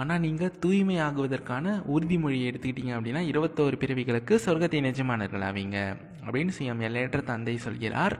[0.00, 5.78] ஆனால் நீங்கள் தூய்மை ஆகுவதற்கான உறுதிமொழியை எடுத்துக்கிட்டீங்க அப்படின்னா இருபத்தோரு பிறவிகளுக்கு சொர்க்கத்தின் எஜமானர்கள் ஆவீங்க
[6.24, 8.16] அப்படின்னு சிஎம் எல்லையற்ற தந்தை சொல்கிறார்.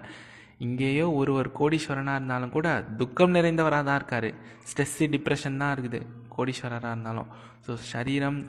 [0.67, 2.69] இங்கேயோ ஒருவர் கோடீஸ்வரனாக இருந்தாலும் கூட
[3.01, 4.29] துக்கம் நிறைந்தவராக தான் இருக்கார்.
[4.71, 6.01] ஸ்ட்ரெஸ்ஸு டிப்ரெஷன் தான் இருக்குது.
[6.37, 7.31] கோடீஸ்வரராக இருந்தாலும்.
[7.67, 8.41] ஸோ சரீரம்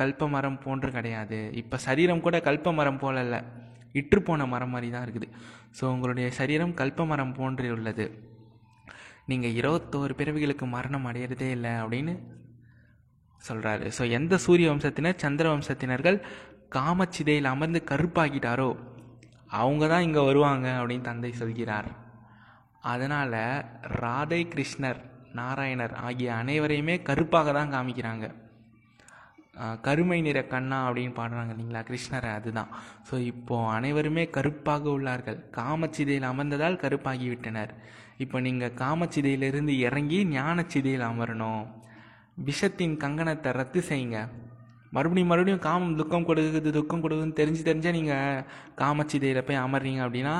[0.00, 1.38] கல்ப மரம் போன்று கிடையாது.
[1.60, 3.40] இப்போ சரீரம் கூட கல்ப மரம் போல இல்லை.
[4.00, 5.28] இற்று போன மரம் மாதிரி தான் இருக்குது.
[5.78, 8.06] ஸோ உங்களுடைய சரீரம் கல்ப மரம் போன்று உள்ளது.
[9.30, 12.14] நீங்கள் இருபத்தோரு பிறவிகளுக்கு மரணம் அடையிறதே இல்லை அப்படின்னு
[13.48, 16.18] சொல்கிறாரு ஸோ எந்த சூரிய வம்சத்தினர் சந்திர வம்சத்தினர்கள்
[16.76, 18.70] காமச்சிதையில் அமர்ந்து கருப்பாக்கிட்டாரோ
[19.58, 21.88] அவங்க தான் இங்கே வருவாங்க அப்படின்னு தந்தை சொல்கிறார்.
[22.92, 23.36] அதனால்
[24.02, 25.00] ராதை கிருஷ்ணர்
[25.38, 28.26] நாராயணர் ஆகிய அனைவரையுமே கருப்பாக தான் காமிக்கிறாங்க
[29.86, 32.72] கருமை நிற கண்ணா அப்படின்னு பாடுறாங்க இல்லைங்களா கிருஷ்ணரை அதுதான்.
[33.08, 35.38] ஸோ இப்போது அனைவருமே கருப்பாக உள்ளார்கள்.
[35.58, 37.72] காமச்சிதையில் அமர்ந்ததால் கருப்பாகிவிட்டனர்
[38.24, 41.64] இப்போ நீங்கள் காமச்சிதையிலிருந்து இறங்கி ஞானச்சிதையில் அமரணும்.
[42.48, 44.18] விஷத்தின் கங்கணத்தை ரத்து செய்யுங்க.
[44.96, 48.44] மறுபடியும் மறுபடியும் காமம் துக்கம் கொடுக்குது துக்கம் கொடுக்குதுன்னு தெரிஞ்சு தெரிஞ்சால் நீங்கள்
[48.80, 50.34] காமச்சிதையில் போய் அமர்றீங்க அப்படின்னா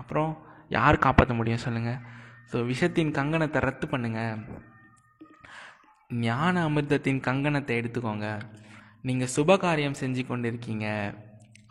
[0.00, 0.30] அப்புறம்
[0.76, 2.00] யார் காப்பாற்ற முடியும் சொல்லுங்கள்
[2.50, 4.38] ஸோ விஷத்தின் கங்கணத்தை ரத்து பண்ணுங்கள்
[6.26, 8.28] ஞான அமிர்தத்தின் கங்கணத்தை எடுத்துக்கோங்க.
[9.08, 10.86] நீங்கள் சுபகாரியம் செஞ்சு கொண்டு இருக்கீங்க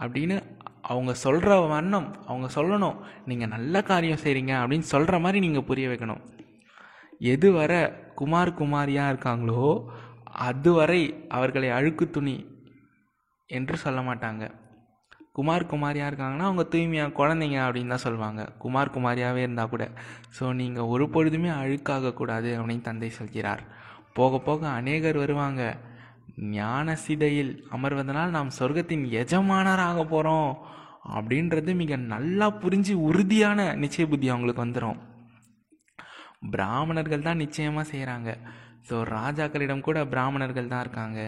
[0.03, 0.35] அப்படின்னு
[0.91, 2.99] அவங்க சொல்கிற வண்ணம் அவங்க சொல்லணும்.
[3.29, 6.21] நீங்கள் நல்ல காரியம் செய்கிறீங்க அப்படின்னு சொல்கிற மாதிரி நீங்கள் புரிய வைக்கணும்.
[7.33, 7.73] எது வர
[8.19, 9.65] குமார் குமாரியாக இருக்காங்களோ
[10.47, 11.01] அதுவரை
[11.37, 12.37] அவர்களை அழுக்கு துணி
[13.49, 14.43] என்று சொல்ல மாட்டாங்க.
[15.37, 18.41] குமார் குமாரியாக இருக்காங்கன்னா அவங்க தூய்மையாக குழந்தைங்க அப்படின்னு தான் சொல்லுவாங்க.
[18.63, 19.83] குமார் குமாரியாகவே இருந்தால் கூட.
[20.37, 23.61] ஸோ நீங்கள் ஒரு பொழுதுமே அழுக்காகக்கூடாது அப்படின்னு தந்தை சொல்கிறார்.
[24.17, 25.63] போக போக அநேகர் வருவாங்க.
[26.57, 30.51] ஞான சிதையில் அமர்வதனால் நாம் சொர்க்கத்தின் எஜமானராக போகிறோம்
[31.17, 34.99] அப்படின்றது மிக நல்லா புரிஞ்சு உறுதியான நிச்சய புத்தி அவங்களுக்கு வந்துடும்
[36.53, 38.29] பிராமணர்கள் தான் நிச்சயமாக செய்கிறாங்க
[38.87, 41.19] ஸோ ராஜாக்களிடம் கூட பிராமணர்கள் தான் இருக்காங்க.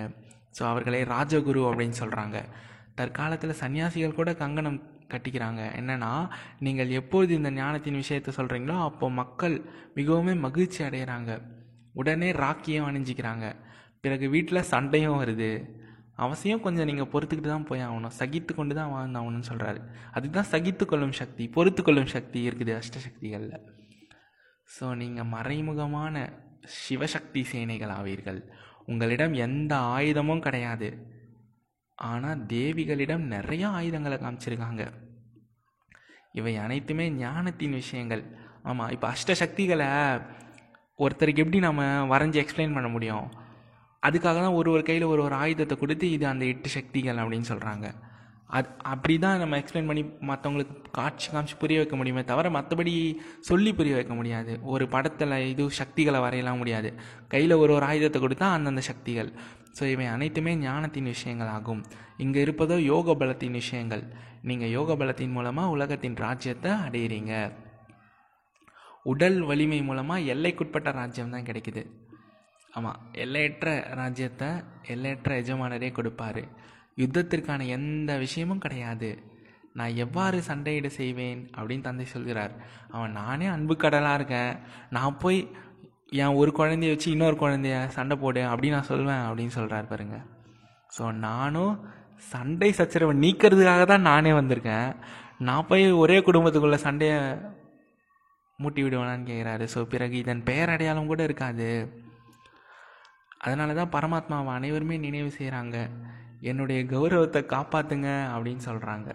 [0.57, 2.37] ஸோ அவர்களை ராஜகுரு அப்படின்னு சொல்கிறாங்க
[2.99, 4.79] தற்காலத்தில் சன்னியாசிகள் கூட கங்கணம்
[5.11, 5.61] கட்டிக்கிறாங்க.
[5.79, 6.11] என்னென்னா
[6.65, 9.55] நீங்கள் எப்பொழுது இந்த ஞானத்தின் விஷயத்தை சொல்கிறீங்களோ அப்போ மக்கள்
[9.99, 11.31] மிகவும் மகிழ்ச்சி அடைகிறாங்க
[12.01, 13.45] உடனே ராக்கியும் அணிஞ்சிக்கிறாங்க.
[14.03, 15.51] பிறகு வீட்டில் சண்டையும் வருது.
[16.25, 18.15] அவசியம் கொஞ்சம் நீங்கள் பொறுத்துக்கிட்டு தான் போய் ஆகணும்.
[18.19, 19.79] சகித்து கொண்டு தான் வாழ்ந்தாகணும்னு சொல்கிறாரு
[20.17, 23.55] அதுதான் சகித்து கொள்ளும் சக்தி பொறுத்து கொள்ளும் சக்தி இருக்குது அஷ்டசக்திகளில்.
[24.75, 26.15] ஸோ நீங்கள் மறைமுகமான
[26.81, 28.41] சிவசக்தி சேனைகள் ஆவீர்கள்.
[28.91, 30.89] உங்களிடம் எந்த ஆயுதமும் கிடையாது.
[31.97, 34.83] ஆனால் தேவிகளிடம் நிறைய ஆயுதங்களை காமிச்சிருக்காங்க.
[36.39, 38.23] இவை அனைத்துமே ஞானத்தின் விஷயங்கள்.
[38.69, 39.89] ஆமாம் இப்போ அஷ்டசக்திகளை
[41.03, 43.27] ஒருத்தருக்கு எப்படி நம்ம வரைஞ்சி எக்ஸ்பிளைன் பண்ண முடியும்?
[44.03, 47.87] அதுக்காக தான் ஒரு ஒரு கையில் ஒரு ஒரு ஆயுதத்தை கொடுத்து இது அந்த எட்டு சக்திகள் அப்படின்னு சொல்கிறாங்க
[48.57, 52.93] அது அப்படி தான் நம்ம எக்ஸ்பிளைன் பண்ணி மற்றவங்களுக்கு காட்சி காமிச்சு புரிய வைக்க முடியுமே தவிர மற்றபடி
[53.49, 54.53] சொல்லி புரிய வைக்க முடியாது.
[54.73, 56.89] ஒரு படத்தில் இது சக்திகளை வரையலாம் முடியாது.
[57.33, 59.29] கையில் ஒரு ஒரு ஆயுதத்தை கொடுத்தா அந்தந்த சக்திகள்.
[59.77, 61.81] ஸோ இவை அனைத்துமே ஞானத்தின் விஷயங்கள் ஆகும்.
[62.17, 64.03] இங்கே இருப்பதோ யோக பலத்தின் விஷயங்கள்.
[64.49, 67.33] நீங்கள் யோக பலத்தின் மூலமாக உலகத்தின் ராஜ்யத்தை அடையிறீங்க.
[69.11, 71.83] உடல் வலிமை மூலமாக எல்லைக்குட்பட்ட ராஜ்யம் தான் கிடைக்குது.
[72.77, 74.49] ஆமாம் எல்லையற்ற ராஜ்யத்தை
[74.93, 76.43] எல்லையற்ற எஜமானரே கொடுப்பார்.
[77.01, 79.09] யுத்தத்திற்கான எந்த விஷயமும் கிடையாது.
[79.79, 82.53] நான் எவ்வாறு சண்டையிட செய்வேன் அப்படின்னு தந்தை சொல்கிறார்.
[82.95, 84.53] அவன் நானே அன்பு கடலாக இருக்கேன்.
[84.97, 85.39] நான் போய்
[86.21, 90.17] என் ஒரு குழந்தைய வச்சு இன்னொரு குழந்தைய சண்டை போடு அப்படின்னு நான் சொல்வேன் அப்படின்னு சொல்கிறார் பாருங்க.
[90.95, 91.75] ஸோ நானும்
[92.33, 94.89] சண்டை சச்சரவை நீக்கிறதுக்காக தான் நானே வந்திருக்கேன்.
[95.47, 97.19] நான் போய் ஒரே குடும்பத்துக்குள்ளே சண்டையை
[98.59, 101.69] மூட்டி விடுவேனான்னு கேட்குறாரு ஸோ பிறகு இதன் பெயர் அடையாளம் கூட இருக்காது.
[103.45, 105.77] அதனால தான் பரமாத்மாவை அனைவருமே நினைவு செய்கிறாங்க
[106.49, 109.09] என்னுடைய கௌரவத்தை காப்பாற்றுங்க அப்படின்னு சொல்கிறாங்க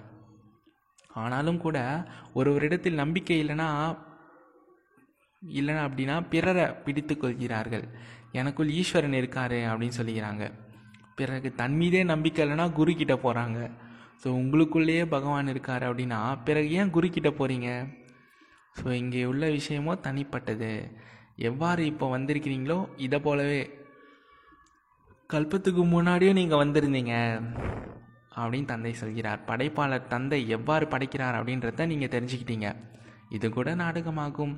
[1.23, 1.79] ஆனாலும் கூட
[2.39, 3.69] ஒருவரிடத்தில் நம்பிக்கை இல்லைன்னா
[5.43, 7.85] இல்லைன்னா அப்படின்னா பிறரை பிடித்து கொள்கிறார்கள்.
[8.41, 10.45] எனக்குள் ஈஸ்வரன் இருக்காரு அப்படின்னு சொல்லிக்கிறாங்க.
[11.19, 13.59] பிறகு தன் மீதே நம்பிக்கை இல்லைன்னா குரு கிட்ட போகிறாங்க
[14.23, 17.71] ஸோ உங்களுக்குள்ளேயே பகவான் இருக்கார் அப்படின்னா பிறகு ஏன் குரு கிட்ட போகிறீங்க
[18.79, 20.73] ஸோ இங்கே உள்ள விஷயமோ தனிப்பட்டது.
[21.49, 23.61] எவ்வாறு இப்போ வந்திருக்கிறீங்களோ இதை போலவே
[25.33, 27.15] கல்பத்துக்கு முன்னாடியும் நீங்கள் வந்திருந்தீங்க.
[28.41, 29.41] அப்படின்னு தந்தை சொல்கிறார்.
[29.49, 32.69] படைப்பாளர் தந்தை எவ்வாறு படைக்கிறார் அப்படின்றத நீங்கள் தெரிஞ்சுக்கிட்டீங்க.
[33.37, 34.55] இது கூட நாடகமாகும்.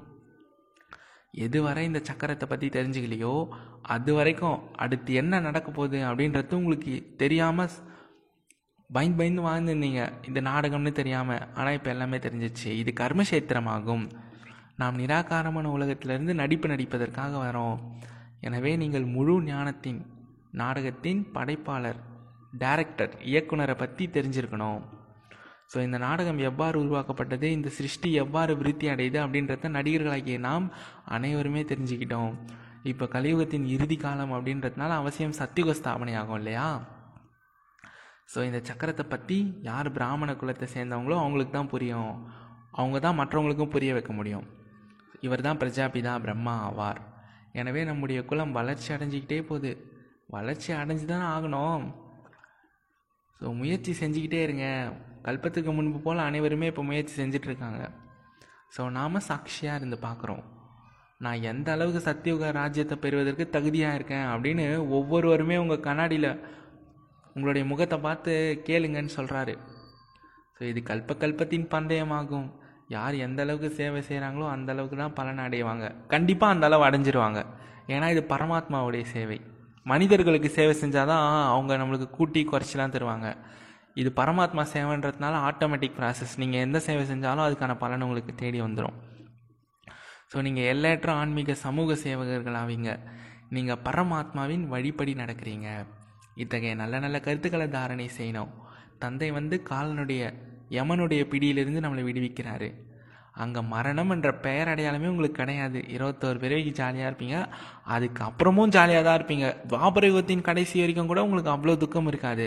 [1.44, 3.32] எதுவரை இந்த சக்கரத்தை பற்றி தெரிஞ்சுக்கலையோ
[3.94, 7.74] அது வரைக்கும் அடுத்து என்ன நடக்க போகுது அப்படின்றது உங்களுக்கு தெரியாமல்
[8.90, 10.02] பயந்து பயந்து வாழ்ந்துருந்தீங்க.
[10.28, 12.68] இந்த நாடகம்னு தெரியாமல் ஆனால் இப்போ எல்லாமே தெரிஞ்சிச்சு.
[12.82, 14.04] இது கர்மசேத்திரமாகும்
[14.82, 17.78] நாம் நிராகாரமான உலகத்திலிருந்து நடிப்பு நடிப்பதற்காக வரோம்.
[18.40, 20.00] எனவே நீங்கள் முழு ஞானத்தின்
[20.62, 21.98] நாடகத்தின் படைப்பாளர்
[22.62, 24.80] டைரக்டர் இயக்குனரை பற்றி தெரிஞ்சிருக்கணும்.
[25.72, 30.66] ஸோ இந்த நாடகம் எவ்வாறு உருவாக்கப்பட்டது இந்த சிருஷ்டி எவ்வாறு விருத்தி அடையுது அப்படின்றத நடிகர்களாகிய நாம்
[31.16, 32.32] அனைவருமே தெரிஞ்சுக்கிட்டோம்.
[32.90, 36.68] இப்போ கலியுகத்தின் இறுதி காலம் அப்படின்றதுனால அவசியம் சத்தியுக ஸ்தாபனை ஆகும் இல்லையா?
[38.32, 42.14] ஸோ இந்த சக்கரத்தை பற்றி யார் பிராமண குலத்தை சேர்ந்தவங்களோ அவங்களுக்கு தான் புரியும்.
[42.80, 44.46] அவங்க தான் மற்றவங்களுக்கும் புரிய வைக்க முடியும்.
[45.26, 47.00] இவர் தான் பிரஜாபிதா பிரம்மா ஆவார்.
[47.60, 49.72] எனவே நம்முடைய குலம் வளர்ச்சி அடைஞ்சிக்கிட்டே போகுது.
[50.34, 51.84] வளர்ச்சி அடைஞ்சு தானே ஆகணும்.
[53.40, 54.66] ஸோ முயற்சி செஞ்சுக்கிட்டே இருங்க.
[55.26, 57.82] கல்பத்துக்கு முன்பு போல் அனைவருமே இப்போ முயற்சி செஞ்சிட்ருக்காங்க.
[58.74, 60.44] ஸோ நாம் சாட்சியாக இருந்து பார்க்குறோம்
[61.24, 64.66] நான் எந்த அளவுக்கு சத்தியுக ராஜ்யத்தை பெறுவதற்கு தகுதியாக இருக்கேன் அப்படின்னு
[64.98, 66.30] ஒவ்வொருவருமே உங்கள் கண்ணாடியில்
[67.34, 68.32] உங்களுடைய முகத்தை பார்த்து
[68.68, 69.54] கேளுங்கன்னு சொல்கிறாரு
[70.56, 72.48] ஸோ இது கல்ப கல்பத்தின் பந்தயமாகும்.
[72.96, 75.86] யார் எந்த அளவுக்கு சேவை செய்கிறாங்களோ அந்த அளவுக்கு தான் பலன் அடைவாங்க.
[76.12, 77.40] கண்டிப்பாக அந்த அளவு அடைஞ்சிருவாங்க.
[77.94, 79.38] ஏன்னா இது பரமாத்மாவுடைய சேவை.
[79.90, 83.28] மனிதர்களுக்கு சேவை செஞ்சாதான் அவங்க நம்மளுக்கு கூட்டி குறைச்சிலாம் தருவாங்க.
[84.00, 88.96] இது பரமாத்மா சேவைன்றதுனால ஆட்டோமேட்டிக் ப்ராசஸ் நீங்கள் எந்த சேவை செஞ்சாலும் அதுக்கான பலன் உங்களுக்கு தேடி வந்துடும்
[90.32, 92.90] ஸோ நீங்கள் எல்லையற்ற ஆன்மீக சமூக சேவகர்கள் ஆவீங்க.
[93.56, 95.68] நீங்கள் பரமாத்மாவின் வழிப்படி நடக்கிறீங்க.
[96.42, 98.50] இத்தகைய நல்ல நல்ல கருத்துக்களை தாரணை செய்யணும்.
[99.02, 100.22] தந்தை வந்து காலனுடைய
[100.78, 102.68] யமனுடைய பிடியிலிருந்து நம்மளை விடுவிக்கிறாரு.
[103.42, 105.78] அங்கே மரணம் என்ற பெயர் அடையாளமே உங்களுக்கு கிடையாது.
[105.96, 107.36] இருபத்தோரு பேருக்கு ஜாலியாக இருப்பீங்க.
[107.94, 109.48] அதுக்கப்புறமும் ஜாலியாக தான் இருப்பீங்க.
[109.72, 112.46] துவாபர யுகத்தின் கடைசி வரைக்கும் கூட உங்களுக்கு அவ்வளோ துக்கம் இருக்காது.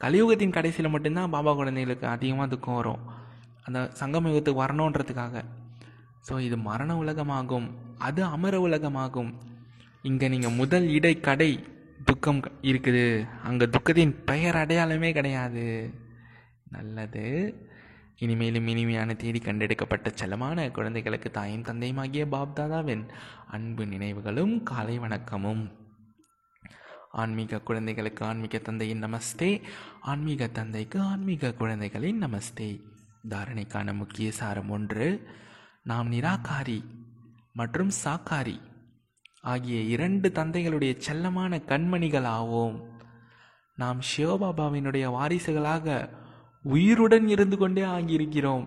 [0.00, 3.00] கலியுகத்தின் கடைசியில் மட்டும்தான் பாபா குழந்தைகளுக்கு அதிகமாக துக்கம் வரும்.
[3.66, 5.42] அந்த சங்கம் யுகத்துக்கு வரணுன்றதுக்காக.
[6.26, 7.66] ஸோ இது மரண உலகமாகும்.
[8.08, 9.30] அது அமர உலகமாகும்.
[10.08, 11.50] இங்கே நீங்கள் முதல் இடை கடை
[12.10, 13.06] துக்கம் இருக்குது.
[13.48, 15.66] அங்கே துக்கத்தின் பெயர் அடையாளமே கிடையாது.
[16.76, 17.26] நல்லது.
[18.18, 23.08] இனிமேலும் இனிமையான தேடி கண்டெடுக்கப்பட்ட செல்லமான குழந்தைகளுக்கு தாயும் தந்தையுமாகிய பாப்தாதாவின்
[23.46, 25.70] அன்பு நினைவுகளும் காலை வணக்கமும்.
[27.10, 29.62] ஆன்மீக குழந்தைகளுக்கு ஆன்மீக தந்தையின் நமஸ்தே.
[30.00, 32.80] ஆன்மீக தந்தைக்கு ஆன்மீக குழந்தைகளின் நமஸ்தே.
[33.28, 35.28] தாரணைக்கான முக்கிய சாரம் ஒன்று
[35.84, 36.84] நாம் நிராகாரி
[37.52, 38.60] மற்றும் சாக்காரி
[39.40, 42.82] ஆகிய இரண்டு தந்தைகளுடைய செல்லமான கண்மணிகள் ஆவோம்
[43.76, 46.16] நாம் சிவபாபாவினுடைய வாரிசுகளாக
[46.64, 48.64] உயிருடன் இருந்து கொண்டே ஆகியிருக்கிறோம்.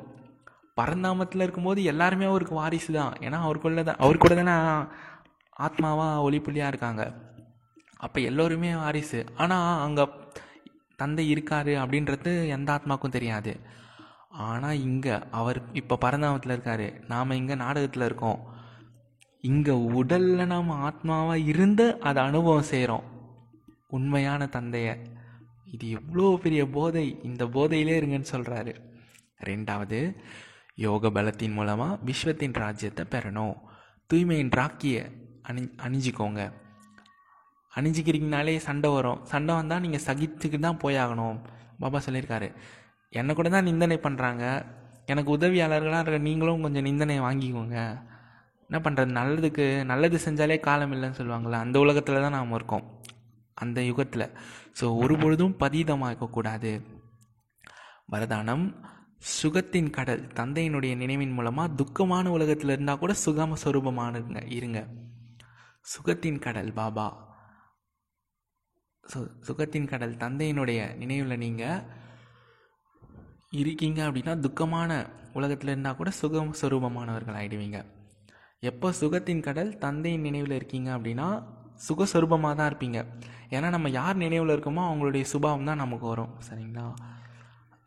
[0.80, 4.56] பரந்தாமத்தில் இருக்கும்போது எல்லாருமே அவருக்கு வாரிசு தான் ஏன்னா அவருக்குள்ள தான் அவர் கூட தானே
[5.66, 7.04] ஆத்மாவாக ஒளிப்புள்ளியாக இருக்காங்க.
[8.06, 9.20] அப்போ எல்லோருமே வாரிசு.
[9.38, 10.06] ஆனால் அங்கே
[10.96, 13.54] தந்தை இருக்காரு அப்படின்றது எந்த ஆத்மாக்கும் தெரியாது.
[14.48, 16.88] ஆனால் இங்கே அவர் இப்போ பரந்தாமத்தில் இருக்கார்.
[17.08, 18.40] நாம் இங்கே நாடகத்தில் இருக்கோம்.
[19.44, 23.08] இங்கே உடலில் நாம் ஆத்மாவாக இருந்து அதை அனுபவம் செய்கிறோம்
[23.98, 24.94] உண்மையான தந்தையை.
[25.76, 27.06] இது எவ்வளோ பெரிய போதை?
[27.30, 28.74] இந்த போதையிலே இருங்கன்னு சொல்கிறாரு
[29.50, 30.00] ரெண்டாவது
[30.86, 33.56] யோக பலத்தின் மூலமாக விஸ்வத்தின் ராஜ்யத்தை பெறணும்.
[34.10, 35.04] தூய்மையின் ராக்கியை
[35.50, 36.42] அணி அணிஞ்சிக்கோங்க.
[37.74, 39.20] அணிஞ்சிக்கிறீங்கனாலே சண்டை வரும்.
[39.32, 41.38] சண்டை வந்தால் நீங்கள் சகிச்சுக்கு தான் போயாகணும்.
[41.82, 42.50] பாபா சொல்லியிருக்காரு.
[43.14, 44.44] என்னை கூட தான் நிந்தனை பண்ணுறாங்க
[45.12, 47.78] எனக்கு உதவியாளர்களாக இருக்க நீங்களும் கொஞ்சம் நிந்தனை வாங்கிக்கோங்க.
[48.70, 52.86] என்ன பண்ணுறது நல்லதுக்கு நல்லது செஞ்சாலே காலம் இல்லைன்னு சொல்லுவாங்கள்ல அந்த உலகத்தில் தான் நாம் இருக்கோம்.
[53.64, 54.28] அந்த யுகத்தில்.
[54.80, 56.72] ஸோ ஒரு பொழுதும் பதீதமாக இருக்கக்கூடாது
[58.14, 58.66] வரதானம்
[59.40, 64.80] சுகத்தின் கடல் தந்தையினுடைய நினைவின் மூலமாக துக்கமான உலகத்தில் இருந்தால் கூட சுகம சுரூபமானுங்க இருங்க.
[65.94, 67.08] சுகத்தின் கடல் பாபா.
[69.04, 71.80] சு சுகத்தின் கடல் தந்தையினுடைய நினைவில் நீங்கள்
[73.62, 74.92] இருக்கீங்க அப்படின்னா துக்கமான
[75.38, 77.80] உலகத்தில் இருந்தால் கூட சுகம் சுரூபமானவர்கள் ஆகிடுவீங்க
[78.70, 81.28] எப்போ சுகத்தின் கடல் தந்தையின் நினைவில் இருக்கீங்க அப்படின்னா
[81.88, 83.00] சுகஸ்வரூபமாக தான் இருப்பீங்க.
[83.56, 86.34] ஏன்னா நம்ம யார் நினைவில் இருக்கோமோ அவங்களுடைய சுபாவம் தான் நமக்கு வரும்.
[86.48, 86.86] சரிங்களா?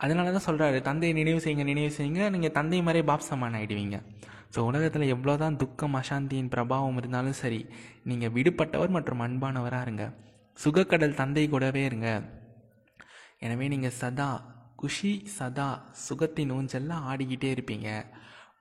[0.04, 2.22] அதனால தான் சொல்கிறாரு தந்தையை நினைவு செய்யுங்க நினைவு செய்யுங்க.
[2.34, 3.98] நீங்கள் தந்தை மாதிரியே பாப் சமான் ஆகிடுவீங்க
[4.54, 7.60] ஸோ உலகத்தில் எவ்வளோ தான் துக்கம் அசாந்தியின் பிரபாவம் இருந்தாலும் சரி
[8.08, 10.04] நீங்கள் விடுபட்டவர் மற்றும் அன்பானவராக இருங்க.
[10.58, 12.08] சுகக்கடல் தந்தை கூடவே இருங்க.
[13.46, 14.28] எனவே நீங்கள் சதா
[14.80, 15.68] குஷி சதா
[16.06, 17.88] சுகத்தின் ஊஞ்சல்ல ஆடிக்கிட்டே இருப்பீங்க.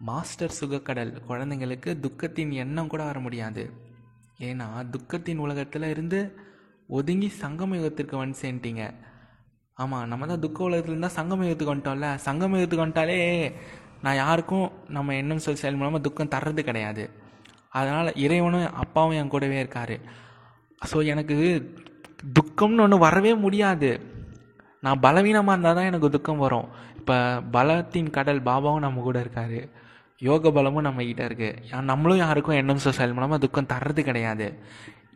[0.10, 3.64] மாஸ்டர் சுகக்கடல் குழந்தைங்களுக்கு துக்கத்தின் எண்ணம் கூட வர முடியாது.
[4.40, 6.20] ஏன்னா துக்கத்தின் உலகத்தில் இருந்து
[6.90, 8.84] ஒதுங்கி சங்கம யுகத்திற்கு வந்து சேர்ந்துட்டீங்க.
[9.74, 12.10] ஆமாம் நம்ம தான் துக்க உலகத்துல இருந்தால் சங்கம யுகத்துக்கு வந்துட்டோம்ல?
[12.28, 13.20] சங்கம யுகத்துக்கு வந்துட்டாலே
[14.02, 17.04] நான் யாருக்கும் நம்ம எண்ணம் சொல் செயல் மூலமாக துக்கம் தர்றது கிடையாது.
[17.70, 19.96] அதனால் இறைவனும் அப்பாவும் என் கூடவே இருக்கார்.
[20.92, 21.38] ஸோ எனக்கு
[22.40, 23.92] துக்கம்னு ஒன்று வரவே முடியாது.
[24.80, 26.68] நான் பலவீனமாக இருந்தால் தான் எனக்கு துக்கம் வரும்.
[27.00, 27.16] இப்போ
[27.52, 29.60] பலத்தின் கடல் பாபாவும் நம்ம கூட இருக்கார்.
[30.28, 34.48] யோக பலமும் நம்மக்கிட்ட இருக்குது நம்மளும் யாருக்கும் எண்ணம் சொல் மூலமாக துக்கம் தர்றது கிடையாது.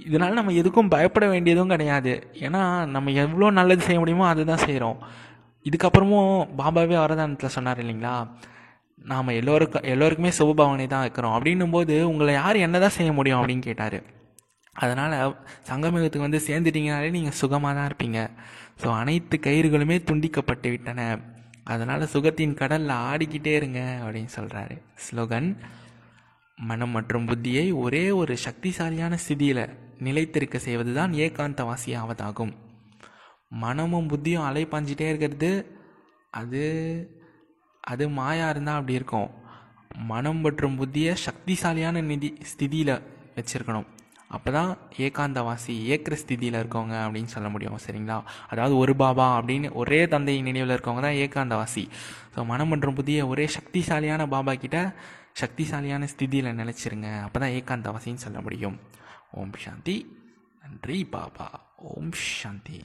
[0.07, 2.13] இதனால் நம்ம எதுக்கும் பயப்பட வேண்டியதும் கிடையாது.
[2.45, 2.61] ஏன்னா
[2.95, 4.99] நம்ம எவ்வளோ நல்லது செய்ய முடியுமோ அதை தான் செய்கிறோம்
[5.67, 8.13] இதுக்கப்புறமும் பாபாவே வரதானத்தில் சொன்னார் இல்லைங்களா?
[9.11, 11.33] நாம் எல்லோருக்கும் எல்லோருக்குமே சுபபாவனை தான் வைக்கிறோம்.
[11.37, 13.97] அப்படின்னும் போது உங்களை யார் என்ன தான் செய்ய முடியும் அப்படின்னு கேட்டார்.
[14.83, 15.15] அதனால்
[15.69, 18.21] சங்கமிகத்துக்கு வந்து சேர்ந்துட்டீங்கனாலே நீங்கள் சுகமாக தான் இருப்பீங்க.
[18.81, 21.01] ஸோ அனைத்து கயிறுகளுமே துண்டிக்கப்பட்டு விட்டன.
[21.67, 24.75] அதனால் சுகத்தின் கடலில் ஆடிக்கிட்டே இருங்க அப்படின்னு சொல்கிறாரு
[25.05, 25.49] ஸ்லோகன்
[26.57, 29.65] மனம் மற்றும் புத்தியை ஒரே ஒரு சக்திசாலியான ஸ்திதியில்
[29.99, 32.53] நிலைத்திருக்க செய்வது தான் ஏகாந்தவாசி ஆவதாகும்.
[33.63, 35.51] மனமும் புத்தியும் அலைப்பாஞ்சிட்டே இருக்கிறது.
[36.39, 36.63] அது
[37.83, 39.29] அது மாயா இருந்தால் அப்படி இருக்கும்.
[40.11, 42.95] மனம் மற்றும் புத்தியை சக்திசாலியான நிதி ஸ்திதியில்
[43.35, 43.87] வச்சுருக்கணும்.
[44.29, 48.17] அப்போ தான் ஏகாந்தவாசி ஏக்கிற ஸ்திதியில் இருக்கவங்க அப்படின்னு சொல்ல முடியும் சரிங்களா?
[48.49, 51.83] அதாவது ஒரு பாபா அப்படின்னு ஒரே தந்தையின் நினைவில் இருக்கவங்க தான் ஏகாந்தவாசி.
[52.35, 54.95] ஸோ மனம் மற்றும் புதிய ஒரே சக்திசாலியான பாபா கிட்ட
[55.41, 57.21] சக்திசாலியான ஸ்திதியில் நினச்சிருங்க.
[57.21, 58.77] அப்போ தான் ஏகாந்தவாசின்னு சொல்ல முடியும்.
[59.31, 59.97] ஓம் சாந்தி.
[60.63, 61.47] நன்றி பாபா.
[61.77, 62.79] ஓம் சாந்தி.